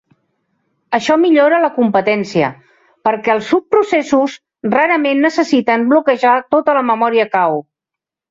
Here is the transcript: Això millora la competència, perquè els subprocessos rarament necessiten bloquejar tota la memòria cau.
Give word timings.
Això 0.97 1.17
millora 1.23 1.57
la 1.65 1.69
competència, 1.75 2.47
perquè 3.09 3.33
els 3.35 3.51
subprocessos 3.53 4.39
rarament 4.77 5.23
necessiten 5.27 5.87
bloquejar 5.93 6.35
tota 6.57 6.77
la 6.79 6.85
memòria 6.91 7.29
cau. 7.39 7.63